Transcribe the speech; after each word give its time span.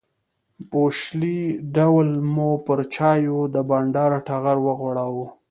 بوشلې 0.69 1.39
ډول 1.75 2.07
مو 2.33 2.49
پر 2.65 2.79
چایو 2.95 3.37
د 3.53 3.55
بانډار 3.69 4.11
ټغر 4.27 4.57
وغوړاوه. 4.65 5.27